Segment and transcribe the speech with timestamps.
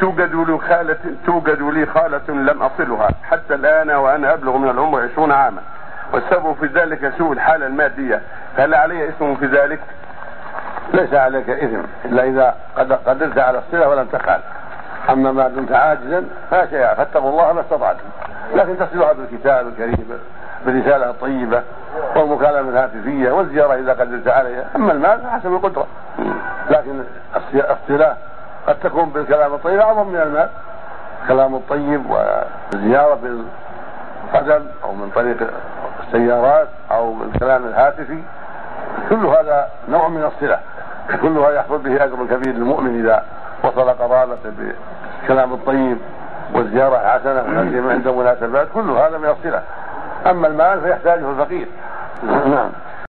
[0.00, 0.96] توجد لي خالة
[1.26, 5.62] توجد لي خالة لم أصلها حتى الآن وأنا أبلغ من العمر عشرون عاما.
[6.12, 8.20] والسبب في ذلك سوء الحالة المادية.
[8.56, 9.80] هل علي اسم في ذلك؟
[10.94, 12.54] ليس عليك إثم إلا إذا
[13.06, 14.40] قدرت على الصلة ولم تفعل.
[15.10, 18.04] أما ما دمت عاجزا فلا شيء فاتقوا الله ما استطعتم.
[18.54, 20.18] لكن تصلها بالكتاب الكريم
[20.66, 21.62] بالرسالة الطيبة
[22.16, 24.64] والمكالمة الهاتفية والزيارة إذا قدرت عليها.
[24.76, 25.86] أما المال فحسب القدرة.
[26.70, 27.04] لكن
[27.54, 28.16] الصلة
[28.66, 30.48] قد تكون بالكلام الطيب أعظم من المال.
[31.22, 35.36] الكلام الطيب والزيارة بالقدم أو من طريق
[36.06, 38.22] السيارات أو بالكلام الهاتفي
[39.08, 40.58] كل هذا نوع من الصلة.
[41.22, 43.22] كل هذا يحصل به أجر كبير للمؤمن إذا
[43.64, 45.98] وصل قرابته بالكلام الطيب
[46.54, 49.62] والزيارة حسنة ونسيم عند مناسبات كل هذا من الصلة.
[50.26, 51.68] أما المال فيحتاجه الفقير.
[52.22, 52.70] نعم.